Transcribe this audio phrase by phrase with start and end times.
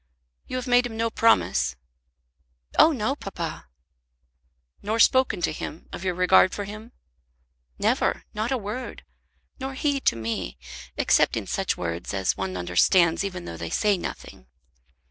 [0.47, 1.75] You have made him no promise?"
[2.79, 3.67] "Oh no, papa."
[4.81, 6.91] "Nor spoken to him of your regard for him?"
[7.77, 9.03] "Never; not a word.
[9.59, 10.57] Nor he to me,
[10.97, 14.47] except in such words as one understands even though they say nothing."